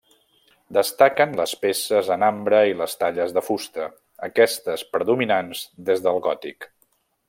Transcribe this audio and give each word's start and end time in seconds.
Destaquen 0.77 1.35
les 1.39 1.53
peces 1.65 2.09
en 2.15 2.25
ambre 2.29 2.63
i 2.71 2.75
les 2.81 2.97
talles 3.03 3.37
de 3.37 3.45
fusta, 3.51 3.87
aquestes 4.31 4.89
predominants 4.97 5.65
des 5.91 6.07
del 6.09 6.23
gòtic. 6.31 6.73